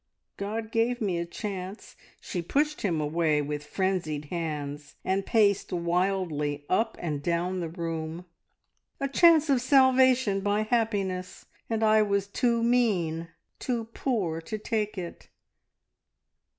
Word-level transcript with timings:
God 0.35 0.71
gave 0.71 0.99
me 0.99 1.19
a 1.19 1.27
chance" 1.27 1.95
she 2.19 2.41
pushed 2.41 2.81
him 2.81 2.99
away 2.99 3.39
with 3.39 3.63
frenzied 3.63 4.25
hands 4.31 4.95
and 5.05 5.27
paced 5.27 5.71
wildly, 5.71 6.65
up 6.69 6.97
and 6.99 7.21
down 7.21 7.59
the 7.59 7.69
room 7.69 8.25
"a 8.99 9.07
chance 9.07 9.47
of 9.47 9.61
salvation 9.61 10.39
by 10.41 10.63
happiness, 10.63 11.45
and 11.69 11.83
I 11.83 12.01
was 12.01 12.25
too 12.25 12.63
mean, 12.63 13.27
too 13.59 13.89
poor 13.93 14.41
to 14.41 14.57
take 14.57 14.97
it. 14.97 15.29